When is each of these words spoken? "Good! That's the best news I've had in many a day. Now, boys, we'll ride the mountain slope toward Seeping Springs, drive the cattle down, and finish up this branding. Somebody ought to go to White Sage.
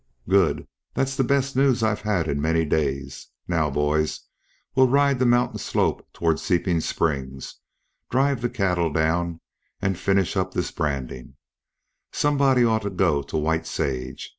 "Good! 0.27 0.67
That's 0.95 1.15
the 1.15 1.23
best 1.23 1.55
news 1.55 1.83
I've 1.83 2.01
had 2.01 2.27
in 2.27 2.41
many 2.41 2.61
a 2.61 2.65
day. 2.65 3.07
Now, 3.47 3.69
boys, 3.69 4.21
we'll 4.73 4.87
ride 4.87 5.19
the 5.19 5.27
mountain 5.27 5.59
slope 5.59 6.11
toward 6.11 6.39
Seeping 6.39 6.81
Springs, 6.81 7.57
drive 8.09 8.41
the 8.41 8.49
cattle 8.49 8.91
down, 8.91 9.41
and 9.79 9.95
finish 9.95 10.35
up 10.35 10.55
this 10.55 10.71
branding. 10.71 11.35
Somebody 12.11 12.65
ought 12.65 12.81
to 12.81 12.89
go 12.89 13.21
to 13.21 13.37
White 13.37 13.67
Sage. 13.67 14.27